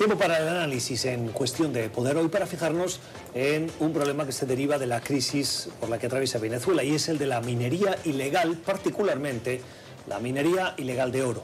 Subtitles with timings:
[0.00, 3.00] Tiempo para el análisis en cuestión de poder hoy para fijarnos
[3.34, 6.94] en un problema que se deriva de la crisis por la que atraviesa Venezuela y
[6.94, 9.60] es el de la minería ilegal, particularmente
[10.08, 11.42] la minería ilegal de oro.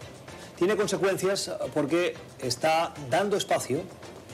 [0.56, 3.82] Tiene consecuencias porque está dando espacio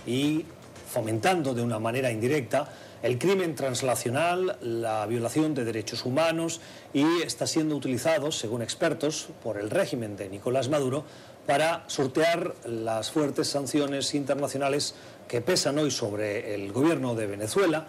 [0.06, 0.44] y
[0.88, 6.60] fomentando de una manera indirecta el crimen translacional, la violación de derechos humanos
[6.92, 11.04] y está siendo utilizado, según expertos, por el régimen de Nicolás Maduro
[11.46, 14.94] para sortear las fuertes sanciones internacionales
[15.28, 17.86] que pesan hoy sobre el gobierno de Venezuela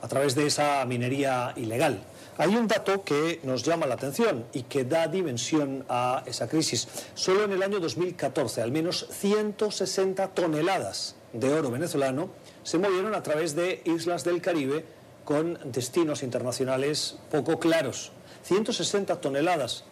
[0.00, 2.02] a través de esa minería ilegal.
[2.38, 6.88] Hay un dato que nos llama la atención y que da dimensión a esa crisis.
[7.14, 12.30] Solo en el año 2014, al menos 160 toneladas de oro venezolano
[12.62, 14.84] se movieron a través de islas del Caribe
[15.24, 18.12] con destinos internacionales poco claros.
[18.44, 19.84] 160 toneladas.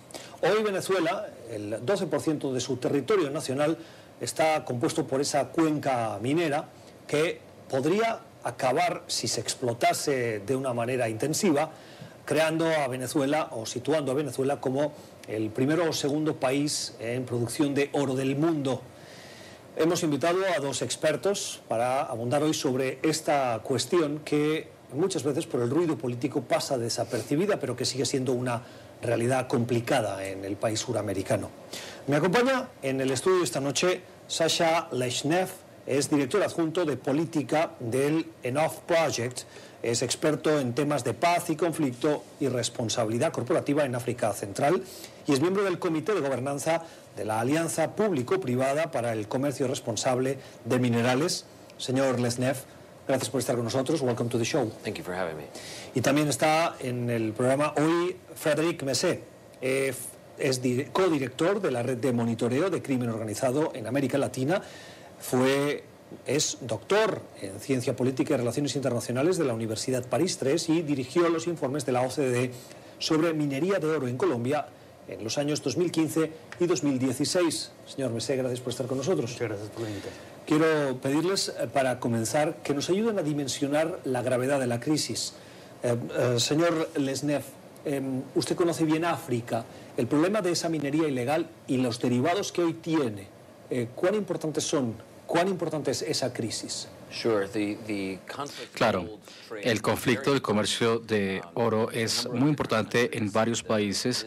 [0.42, 3.76] Hoy Venezuela, el 12% de su territorio nacional
[4.22, 6.64] está compuesto por esa cuenca minera
[7.06, 11.70] que podría acabar, si se explotase de una manera intensiva,
[12.24, 14.94] creando a Venezuela o situando a Venezuela como
[15.28, 18.80] el primero o segundo país en producción de oro del mundo.
[19.76, 25.60] Hemos invitado a dos expertos para abundar hoy sobre esta cuestión que muchas veces por
[25.60, 28.62] el ruido político pasa desapercibida, pero que sigue siendo una
[29.02, 31.50] realidad complicada en el país suramericano.
[32.06, 35.48] Me acompaña en el estudio esta noche Sasha Leshnev,
[35.86, 39.40] es director adjunto de política del Enough Project,
[39.82, 44.82] es experto en temas de paz y conflicto y responsabilidad corporativa en África Central
[45.26, 46.82] y es miembro del Comité de Gobernanza
[47.16, 51.46] de la Alianza Público-Privada para el Comercio Responsable de Minerales.
[51.78, 52.56] Señor Lesnev,
[53.10, 54.00] gracias por estar con nosotros.
[54.00, 54.70] Welcome to the show.
[54.84, 55.44] Thank you for having me.
[55.94, 59.22] Y también está en el programa hoy Frédéric Messet.
[59.60, 59.92] Eh,
[60.38, 60.60] es
[60.92, 64.62] codirector de la red de monitoreo de crimen organizado en América Latina.
[65.18, 65.84] Fue
[66.26, 71.28] es doctor en Ciencia Política y Relaciones Internacionales de la Universidad París III y dirigió
[71.28, 72.50] los informes de la OCDE
[72.98, 74.66] sobre minería de oro en Colombia
[75.08, 77.72] en los años 2015 y 2016.
[77.86, 79.30] Señor Mesé, gracias por estar con nosotros.
[79.30, 80.39] Muchas gracias por la invitación.
[80.50, 85.34] Quiero pedirles, eh, para comenzar, que nos ayuden a dimensionar la gravedad de la crisis.
[85.84, 87.44] Eh, eh, señor Lesnev,
[88.34, 89.64] usted conoce bien África.
[89.96, 93.28] El problema de esa minería ilegal y los derivados que hoy tiene,
[93.94, 96.88] ¿cuán importantes son ¿Cuán importante es esa crisis?
[98.72, 99.18] Claro,
[99.62, 104.26] el conflicto del comercio de oro es muy importante en varios países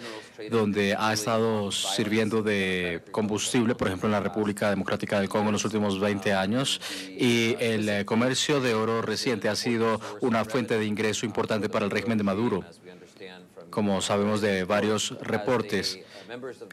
[0.51, 5.53] donde ha estado sirviendo de combustible, por ejemplo en la República Democrática del Congo en
[5.53, 10.85] los últimos 20 años, y el comercio de oro reciente ha sido una fuente de
[10.85, 12.63] ingreso importante para el régimen de Maduro.
[13.69, 15.99] Como sabemos de varios reportes,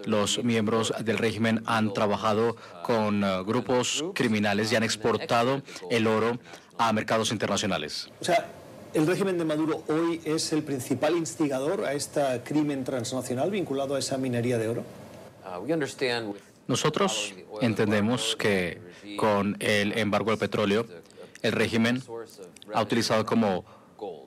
[0.04, 6.38] los miembros del régimen han trabajado con uh, grupos criminales y han exportado el oro
[6.78, 8.10] a mercados internacionales.
[8.20, 8.49] O sea,
[8.94, 13.99] ¿el régimen de Maduro hoy es el principal instigador a este crimen transnacional vinculado a
[13.99, 14.84] esa minería de oro?
[15.44, 16.34] Uh,
[16.66, 18.81] Nosotros entendemos que
[19.16, 20.87] con el embargo del petróleo,
[21.43, 22.03] el régimen
[22.72, 23.65] ha utilizado como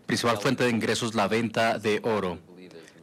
[0.06, 2.38] principal fuente de ingresos la venta de oro.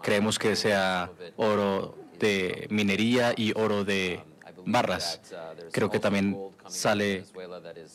[0.03, 4.21] Creemos que sea oro de minería y oro de
[4.66, 5.21] barras.
[5.72, 6.37] Creo que también
[6.69, 7.25] sale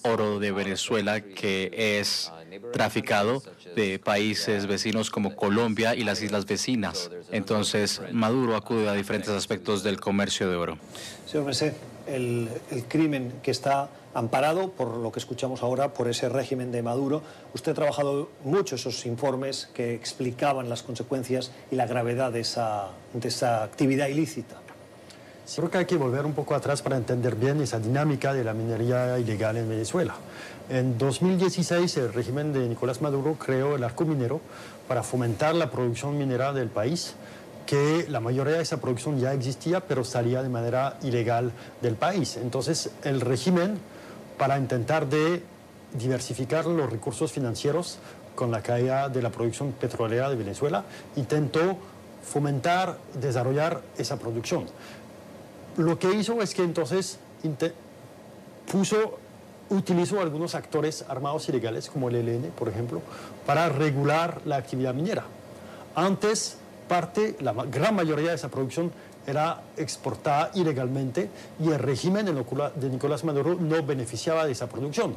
[0.03, 2.31] oro de Venezuela que es
[2.73, 3.41] traficado
[3.75, 7.09] de países vecinos como Colombia y las islas vecinas.
[7.31, 10.77] Entonces, Maduro acude a diferentes aspectos del comercio de oro.
[11.25, 11.73] Señor Mesé,
[12.07, 16.81] el, el crimen que está amparado, por lo que escuchamos ahora, por ese régimen de
[16.81, 17.21] Maduro.
[17.53, 22.89] Usted ha trabajado mucho esos informes que explicaban las consecuencias y la gravedad de esa,
[23.13, 24.61] de esa actividad ilícita.
[25.53, 28.53] Creo que hay que volver un poco atrás para entender bien esa dinámica de la
[28.53, 30.15] minería ilegal en Venezuela.
[30.69, 34.41] En 2016 el régimen de Nicolás Maduro creó el arco minero
[34.87, 37.13] para fomentar la producción minera del país
[37.67, 41.51] que la mayoría de esa producción ya existía, pero salía de manera ilegal
[41.81, 42.37] del país.
[42.37, 43.77] Entonces, el régimen
[44.37, 45.43] para intentar de
[45.93, 47.99] diversificar los recursos financieros
[48.35, 50.83] con la caída de la producción petrolera de Venezuela,
[51.15, 51.77] intentó
[52.23, 54.65] fomentar, desarrollar esa producción.
[55.77, 57.19] Lo que hizo es que entonces
[58.71, 59.19] puso,
[59.69, 63.01] utilizó algunos actores armados ilegales, como el ELN, por ejemplo,
[63.45, 65.25] para regular la actividad minera.
[65.95, 66.57] Antes,
[66.87, 68.91] parte, la gran mayoría de esa producción
[69.27, 71.29] era exportada ilegalmente
[71.59, 75.15] y el régimen de Nicolás Maduro no beneficiaba de esa producción.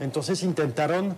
[0.00, 1.14] Entonces intentaron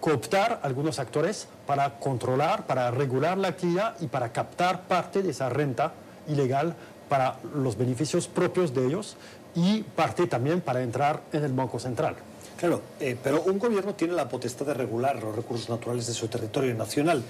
[0.00, 5.48] cooptar algunos actores para controlar, para regular la actividad y para captar parte de esa
[5.48, 5.92] renta
[6.28, 6.76] ilegal
[7.08, 9.16] para los beneficios propios de ellos
[9.54, 12.16] y parte también para entrar en el Banco Central.
[12.56, 16.28] Claro, eh, pero un gobierno tiene la potestad de regular los recursos naturales de su
[16.28, 17.22] territorio nacional.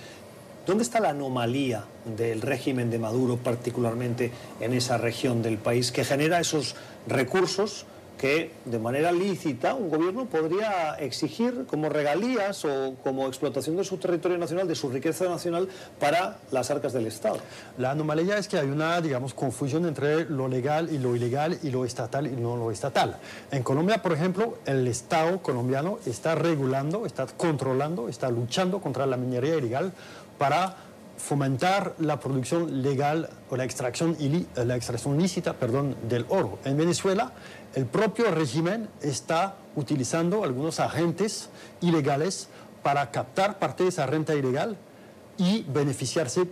[0.66, 1.84] ¿Dónde está la anomalía
[2.16, 4.30] del régimen de Maduro, particularmente
[4.60, 6.76] en esa región del país, que genera esos
[7.08, 7.86] recursos
[8.18, 13.96] que de manera lícita un gobierno podría exigir como regalías o como explotación de su
[13.96, 15.68] territorio nacional, de su riqueza nacional
[15.98, 17.38] para las arcas del Estado.
[17.78, 21.70] La anomalía es que hay una, digamos, confusión entre lo legal y lo ilegal y
[21.70, 23.18] lo estatal y no lo estatal.
[23.50, 29.16] En Colombia, por ejemplo, el Estado colombiano está regulando, está controlando, está luchando contra la
[29.16, 29.92] minería ilegal
[30.38, 30.91] para
[31.22, 34.16] fomentar la producción legal o la extracción,
[34.56, 36.58] la extracción lícita perdón, del oro.
[36.64, 37.32] En Venezuela,
[37.74, 41.48] el propio régimen está utilizando algunos agentes
[41.80, 42.48] ilegales
[42.82, 44.76] para captar parte de esa renta ilegal
[45.38, 46.48] y beneficiarse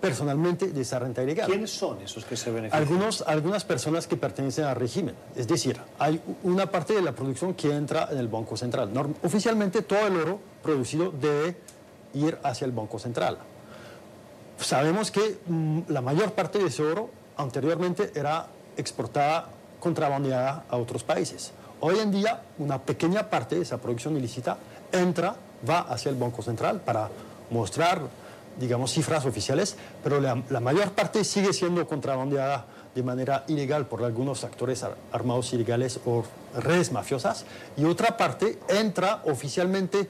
[0.00, 1.46] personalmente de esa renta ilegal.
[1.46, 2.82] ¿Quiénes son esos que se benefician?
[2.82, 5.14] Algunos, algunas personas que pertenecen al régimen.
[5.36, 8.90] Es decir, hay una parte de la producción que entra en el Banco Central.
[9.22, 11.56] oficialmente todo el oro producido debe
[12.14, 13.38] ir hacia el Banco Central.
[14.60, 18.46] Sabemos que mm, la mayor parte de ese oro anteriormente era
[18.76, 19.48] exportada
[19.80, 21.52] contrabandeada a otros países.
[21.80, 24.58] Hoy en día, una pequeña parte de esa producción ilícita
[24.90, 25.36] entra,
[25.68, 27.08] va hacia el Banco Central para
[27.50, 28.00] mostrar,
[28.58, 34.42] digamos, cifras oficiales, pero la, mayor parte sigue siendo contrabandeada de manera ilegal por algunos
[34.42, 36.24] actores armados ilegales o
[36.60, 37.44] redes mafiosas,
[37.76, 40.08] y otra parte entra oficialmente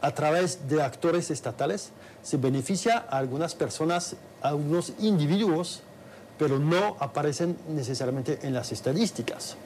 [0.00, 1.90] a través de actores estatales,
[2.22, 5.82] se beneficia a algunas personas, a algunos individuos
[6.38, 9.56] pero no aparecen necesariamente en las estadísticas.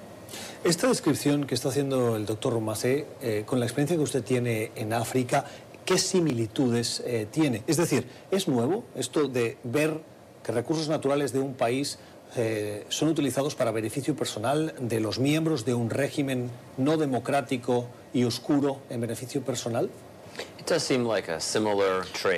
[0.64, 4.72] Esta descripción que está haciendo el doctor Romacé, eh, con la experiencia que usted tiene
[4.74, 5.44] en África,
[5.84, 7.62] ¿qué similitudes eh, tiene?
[7.66, 10.00] Es decir, ¿es nuevo esto de ver
[10.42, 11.98] que recursos naturales de un país
[12.36, 18.24] eh, son utilizados para beneficio personal de los miembros de un régimen no democrático y
[18.24, 19.90] oscuro en beneficio personal?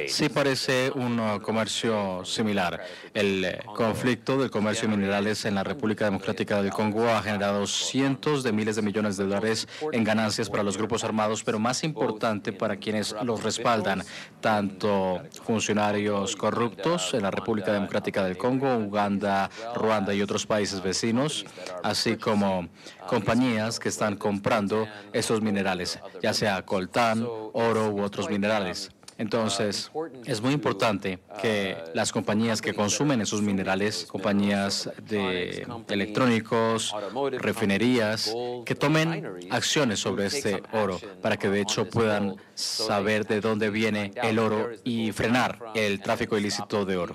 [0.08, 2.82] Sí parece un uh, comercio similar.
[3.12, 7.67] El eh, conflicto del comercio de minerales en la República Democrática del Congo ha generado
[7.67, 11.85] cientos de miles de millones de dólares en ganancias para los grupos armados, pero más
[11.85, 14.02] importante para quienes los respaldan,
[14.41, 21.44] tanto funcionarios corruptos en la República Democrática del Congo, Uganda, Ruanda y otros países vecinos,
[21.82, 22.69] así como
[23.06, 28.91] compañías que están comprando esos minerales, ya sea coltán, oro u otros minerales.
[29.17, 29.93] Entonces,
[30.27, 36.93] es muy importante que las compañías que consumen esos minerales, compañías de electrónicos,
[37.39, 38.35] refinerías,
[38.65, 44.12] que tomen acciones sobre este oro para que de hecho puedan saber de dónde viene
[44.17, 47.15] el oro y frenar el tráfico ilícito de oro.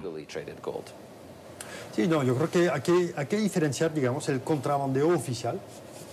[1.94, 2.70] Sí, no, yo creo que
[3.14, 5.60] hay que diferenciar, digamos, el contrabandeo oficial,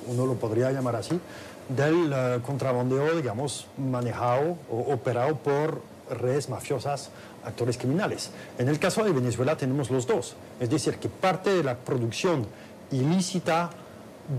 [0.09, 1.21] uno lo podría llamar así,
[1.69, 5.81] del uh, contrabandeo, digamos, manejado o operado por
[6.11, 7.11] redes mafiosas,
[7.45, 8.31] actores criminales.
[8.59, 12.47] En el caso de Venezuela tenemos los dos, es decir, que parte de la producción
[12.91, 13.71] ilícita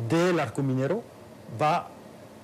[0.10, 1.02] del arco minero
[1.62, 1.88] va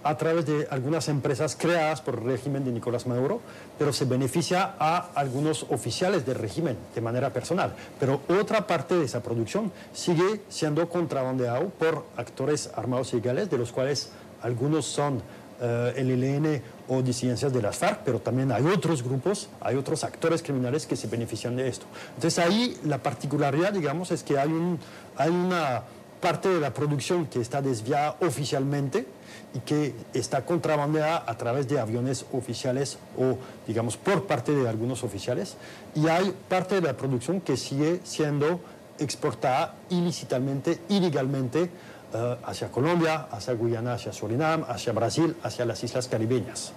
[0.04, 3.40] a través de algunas empresas creadas por el régimen de Nicolás Maduro,
[3.80, 7.74] pero se beneficia a algunos oficiales del régimen de manera personal.
[8.00, 13.72] Pero otra parte de esa producción sigue siendo contrabandeado por actores armados ilegales, de los
[13.72, 14.12] cuales
[14.44, 15.22] algunos son
[15.62, 20.04] eh, el ELN o disidencias de las FARC, pero también hay otros grupos, hay otros
[20.04, 21.86] actores criminales que se benefician de esto.
[22.16, 24.78] Entonces ahí la particularidad, digamos, es que hay, un,
[25.16, 25.84] hay una
[26.22, 29.06] parte de la producción que está desviada oficialmente
[29.54, 35.04] y que está contrabandeada a través de aviones oficiales o, digamos, por parte de algunos
[35.04, 35.56] oficiales.
[35.96, 38.60] Y hay parte de la producción que sigue siendo
[39.00, 41.70] exportada ilícitamente, ilegalmente,
[42.14, 46.74] eh, hacia Colombia, hacia Guyana, hacia Surinam, hacia Brasil, hacia las islas caribeñas.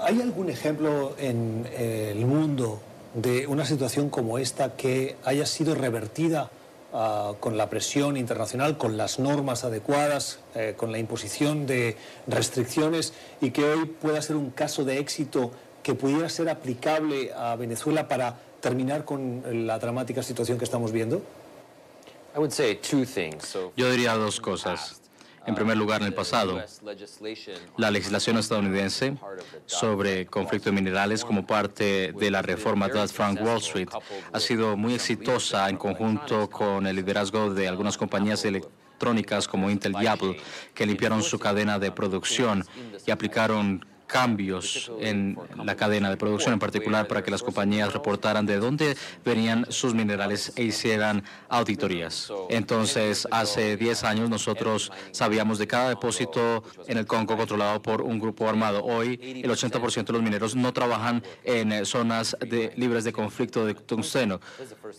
[0.00, 2.80] ¿Hay algún ejemplo en eh, el mundo
[3.14, 6.50] de una situación como esta que haya sido revertida
[6.92, 13.12] ah, con la presión internacional, con las normas adecuadas, eh, con la imposición de restricciones
[13.40, 15.50] y que hoy pueda ser un caso de éxito
[15.82, 21.22] que pudiera ser aplicable a Venezuela para terminar con la dramática situación que estamos viendo?
[23.76, 25.00] Yo diría dos cosas.
[25.46, 26.62] En primer lugar, en el pasado,
[27.76, 29.16] la legislación estadounidense
[29.64, 33.88] sobre conflicto de minerales como parte de la reforma Dodd-Frank Wall Street
[34.32, 39.94] ha sido muy exitosa en conjunto con el liderazgo de algunas compañías electrónicas como Intel
[40.00, 40.36] y Apple,
[40.74, 42.64] que limpiaron su cadena de producción
[43.06, 48.44] y aplicaron cambios en la cadena de producción, en particular para que las compañías reportaran
[48.44, 52.32] de dónde venían sus minerales e hicieran auditorías.
[52.48, 58.18] Entonces, hace 10 años nosotros sabíamos de cada depósito en el Congo controlado por un
[58.18, 58.84] grupo armado.
[58.84, 62.36] Hoy, el 80% de los mineros no trabajan en zonas
[62.76, 64.40] libres de conflicto de tungsteno.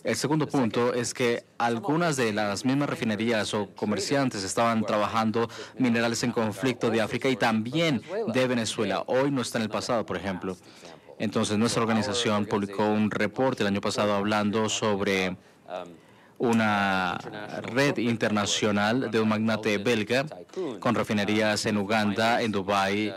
[0.04, 6.22] El segundo punto es que algunas de las mismas refinerías o comerciantes estaban trabajando minerales
[6.22, 8.02] en conflicto de África y también
[8.32, 9.01] de Venezuela.
[9.06, 10.56] Hoy no está en el pasado, por ejemplo.
[11.18, 15.36] Entonces, nuestra organización publicó un reporte el año pasado hablando sobre
[16.38, 17.18] una
[17.62, 20.26] red internacional de un magnate belga
[20.80, 23.14] con refinerías en Uganda, en Dubái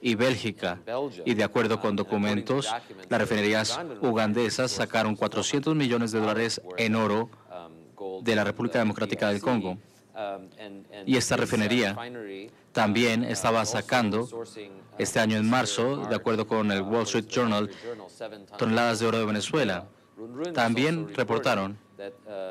[0.00, 0.78] y Bélgica.
[1.26, 2.74] Y de acuerdo con documentos,
[3.10, 7.28] las refinerías ugandesas sacaron 400 millones de dólares en oro
[8.22, 9.76] de la República Democrática del Congo.
[11.06, 11.96] Y esta refinería
[12.72, 14.28] también estaba sacando
[14.98, 17.70] este año en marzo, de acuerdo con el Wall Street Journal,
[18.58, 19.88] toneladas de oro de Venezuela.
[20.54, 21.78] También reportaron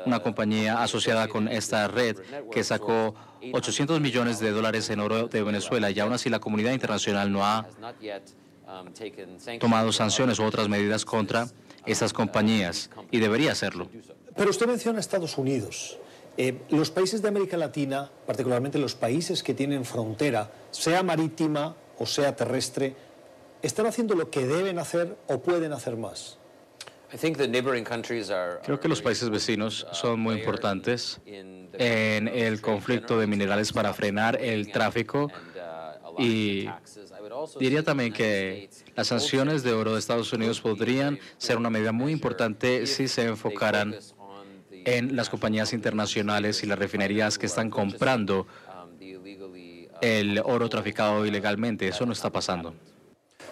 [0.06, 2.16] una compañía asociada con esta red
[2.50, 3.14] que sacó
[3.52, 7.44] 800 millones de dólares en oro de Venezuela y aún así la comunidad internacional no
[7.44, 7.66] ha
[9.58, 11.48] tomado sanciones u otras medidas contra
[11.86, 13.88] estas compañías y debería hacerlo.
[14.36, 15.98] Pero usted menciona Estados Unidos.
[16.36, 22.06] Eh, los países de América Latina, particularmente los países que tienen frontera, sea marítima o
[22.06, 22.94] sea terrestre,
[23.62, 26.38] ¿están haciendo lo que deben hacer o pueden hacer más?
[28.62, 33.92] Creo que los países vecinos uh, son muy importantes en el conflicto de minerales para
[33.92, 36.68] frenar el tráfico uh, y
[37.58, 42.12] diría también que las sanciones de oro de Estados Unidos podrían ser una medida muy
[42.12, 43.96] importante si se enfocaran
[44.84, 48.46] en las compañías internacionales y las refinerías que están comprando
[50.00, 51.88] el oro traficado ilegalmente.
[51.88, 52.74] Eso no está pasando.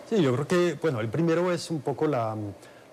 [0.09, 2.35] Sí, yo creo que, bueno, el primero es un poco la,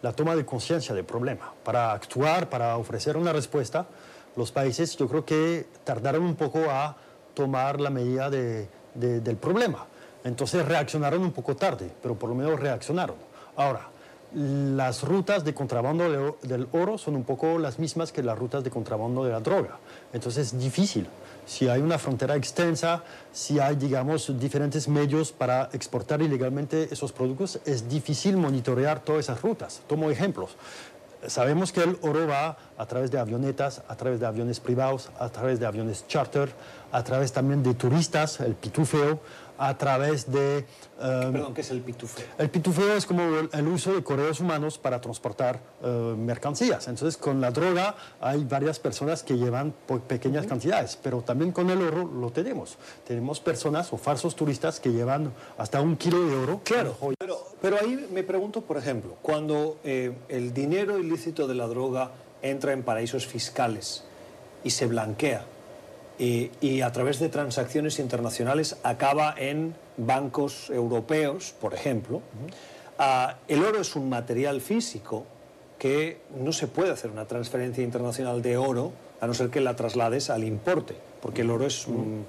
[0.01, 1.53] la toma de conciencia del problema.
[1.63, 3.87] Para actuar, para ofrecer una respuesta,
[4.35, 6.95] los países yo creo que tardaron un poco a
[7.33, 9.85] tomar la medida de, del problema.
[10.23, 13.15] Entonces reaccionaron un poco tarde, pero por lo menos reaccionaron.
[13.55, 13.89] Ahora,
[14.35, 18.69] las rutas de contrabando del oro son un poco las mismas que las rutas de
[18.69, 19.79] contrabando de la droga.
[20.11, 21.07] Entonces es difícil.
[21.45, 27.59] Si hay una frontera extensa, si hay, digamos, diferentes medios para exportar ilegalmente esos productos,
[27.65, 29.81] es difícil monitorear todas esas rutas.
[29.87, 30.57] Tomo ejemplos.
[31.27, 35.29] Sabemos que el oro va a través de avionetas, a través de aviones privados, a
[35.29, 36.49] través de aviones charter,
[36.91, 39.19] a través también de turistas, el pitufeo,
[39.57, 40.65] a través de...
[40.99, 42.25] Um, Perdón, ¿qué es el pitufeo?
[42.37, 43.21] El pitufeo es como
[43.51, 46.87] el, uso de correos humanos para transportar uh, mercancías.
[46.87, 49.73] Entonces, con la droga hay varias personas que llevan
[50.07, 52.77] pequeñas cantidades, pero también con el oro lo tenemos.
[53.05, 56.61] Tenemos personas o falsos turistas que llevan hasta un kilo de oro.
[56.63, 61.67] Claro, pero, pero ahí me pregunto, por ejemplo, cuando eh, el dinero ilícito de la
[61.67, 64.03] droga entra en paraísos fiscales
[64.63, 65.45] y se blanquea,
[66.17, 72.21] y, a través de transacciones internacionales acaba en bancos europeos, por ejemplo.
[72.97, 75.25] Ah, el oro es un material físico
[75.77, 79.75] que no se puede hacer una transferencia internacional de oro a no ser que la
[79.75, 82.25] traslades al importe, porque el oro es un,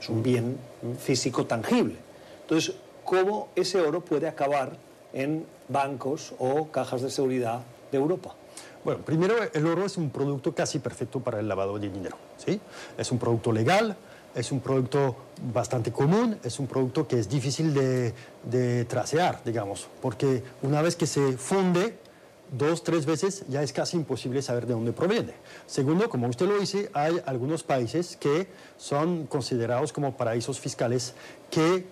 [0.00, 0.58] es un bien
[0.98, 1.96] físico tangible.
[2.42, 4.72] Entonces, ¿cómo ese oro puede acabar
[5.12, 7.60] en bancos o cajas de seguridad
[7.92, 8.34] de Europa?
[8.84, 12.16] Bueno, primero, el oro es un producto casi perfecto para el lavado de dinero.
[12.36, 12.60] ¿sí?
[12.96, 13.96] Es un producto legal,
[14.34, 15.16] es un producto
[15.52, 20.96] bastante común, es un producto que es difícil de, de tracear, digamos, porque una vez
[20.96, 21.98] que se funde,
[22.52, 25.34] dos, tres veces ya es casi imposible saber de dónde proviene.
[25.66, 31.14] Segundo, como usted lo dice, hay algunos países que son considerados como paraísos fiscales
[31.50, 31.84] que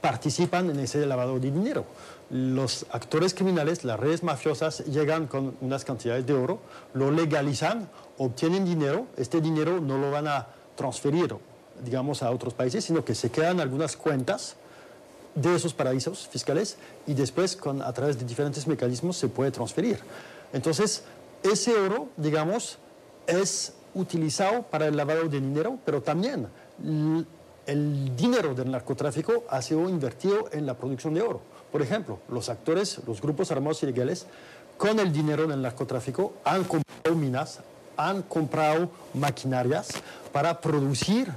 [0.00, 1.84] participan en ese lavado de dinero
[2.30, 6.60] los actores criminales, las redes mafiosas, llegan con unas cantidades de oro,
[6.94, 7.88] lo legalizan,
[8.18, 11.34] obtienen dinero, este dinero no lo van a transferir,
[11.84, 14.54] digamos, a otros países, sino que se quedan algunas cuentas
[15.34, 16.76] de esos paraísos fiscales
[17.06, 19.98] y después con, a través de diferentes mecanismos se puede transferir.
[20.52, 21.02] Entonces,
[21.42, 22.78] ese oro, digamos,
[23.26, 26.46] es utilizado para el lavado de dinero, pero también
[27.66, 31.40] el dinero del narcotráfico ha sido invertido en la producción de oro.
[31.70, 34.26] Por ejemplo, los actores, los grupos armados ilegales,
[34.76, 37.60] con el dinero del narcotráfico han comprado minas,
[37.96, 39.90] han comprado maquinarias
[40.32, 41.28] para producir,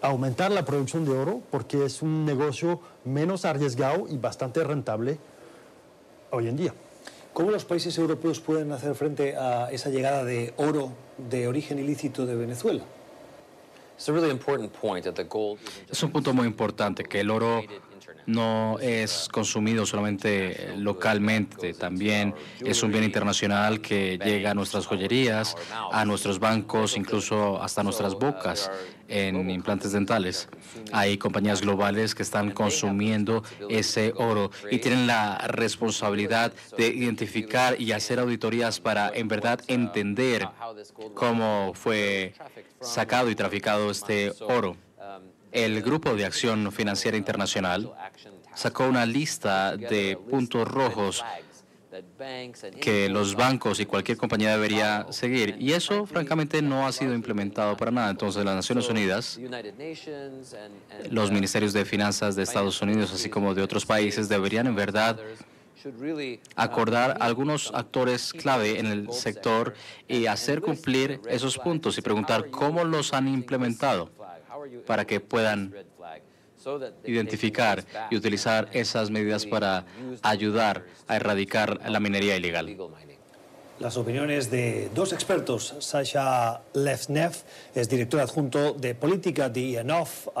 [0.00, 5.18] aumentar la producción de oro, porque es un negocio menos arriesgado y bastante rentable
[6.30, 6.74] hoy en día.
[7.32, 12.24] ¿Cómo los países europeos pueden hacer frente a esa llegada de oro de origen ilícito
[12.24, 12.82] de Venezuela?
[15.90, 17.62] Es un punto muy importante que el oro
[18.26, 25.56] no es consumido solamente localmente, también es un bien internacional que llega a nuestras joyerías,
[25.92, 28.70] a nuestros bancos, incluso hasta nuestras bocas
[29.08, 30.48] en implantes dentales.
[30.92, 37.92] Hay compañías globales que están consumiendo ese oro y tienen la responsabilidad de identificar y
[37.92, 40.48] hacer auditorías para en verdad entender
[41.14, 42.34] cómo fue
[42.80, 44.76] sacado y traficado este oro.
[45.52, 47.92] El Grupo de Acción Financiera Internacional
[48.54, 51.24] sacó una lista de puntos rojos
[52.80, 55.56] que los bancos y cualquier compañía debería seguir.
[55.58, 58.10] Y eso, francamente, no ha sido implementado para nada.
[58.10, 59.38] Entonces, las Naciones Unidas,
[61.10, 65.18] los ministerios de finanzas de Estados Unidos, así como de otros países, deberían en verdad
[66.56, 69.74] acordar algunos actores clave en el sector
[70.08, 74.10] y hacer cumplir esos puntos y preguntar cómo los han implementado
[74.86, 75.74] para que puedan
[77.04, 79.84] identificar y utilizar esas medidas para
[80.22, 82.76] ayudar a erradicar la minería ilegal.
[83.78, 87.32] Las opiniones de dos expertos, Sasha Lefnev,
[87.74, 90.32] es director adjunto de política de Enough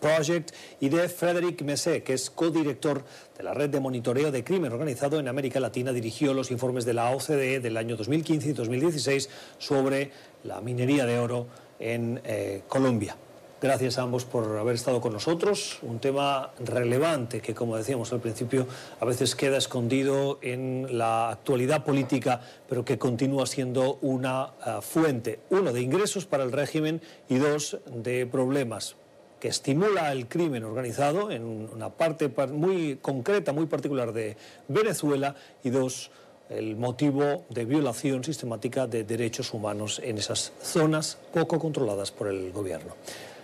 [0.00, 3.02] Project, y de Frederick Messe, que es codirector
[3.36, 6.94] de la red de monitoreo de crimen organizado en América Latina, dirigió los informes de
[6.94, 10.12] la OCDE del año 2015 y 2016 sobre
[10.44, 11.48] la minería de oro
[11.80, 13.16] en eh, Colombia.
[13.60, 15.80] Gracias a ambos por haber estado con nosotros.
[15.82, 18.68] Un tema relevante que, como decíamos al principio,
[19.00, 25.40] a veces queda escondido en la actualidad política, pero que continúa siendo una eh, fuente,
[25.50, 28.94] uno, de ingresos para el régimen y dos, de problemas
[29.40, 34.36] que estimula el crimen organizado en una parte muy concreta, muy particular de
[34.68, 35.34] Venezuela
[35.64, 36.12] y dos,
[36.48, 42.52] el motivo de violación sistemática de derechos humanos en esas zonas poco controladas por el
[42.52, 42.94] gobierno.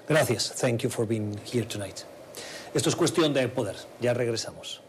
[0.08, 0.52] Gracias.
[0.60, 2.04] Thank you for being here tonight.
[2.74, 3.76] Esto es cuestión de poder.
[4.00, 4.80] Ya regresamos.